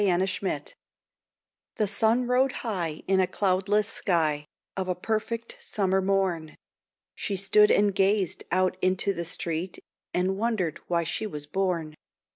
[0.03, 0.73] MEG'S CURSE
[1.75, 6.55] The sun rode high in a cloudless sky Of a perfect summer morn.
[7.13, 9.77] She stood and gazed out into the street,
[10.11, 11.93] And wondered why she was born.